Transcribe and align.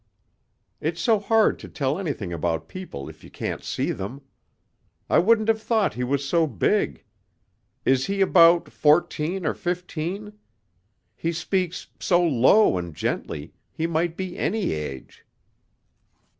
"It's 0.79 0.99
so 0.99 1.19
hard 1.19 1.59
to 1.59 1.69
tell 1.69 1.99
anything 1.99 2.33
about 2.33 2.67
people 2.67 3.07
if 3.07 3.23
you 3.23 3.29
can't 3.29 3.63
see 3.63 3.91
them. 3.91 4.21
I 5.11 5.19
wouldn't 5.19 5.47
have 5.47 5.61
thought 5.61 5.93
he 5.93 6.03
was 6.03 6.27
so 6.27 6.47
big. 6.47 7.03
Is 7.85 8.07
he 8.07 8.19
about 8.19 8.71
fourteen 8.71 9.45
or 9.45 9.53
fifteen? 9.53 10.33
He 11.15 11.31
speaks 11.31 11.85
so 11.99 12.25
low 12.25 12.79
and 12.79 12.95
gently; 12.95 13.53
he 13.71 13.85
might 13.85 14.17
be 14.17 14.35
any 14.39 14.71
age." 14.71 15.23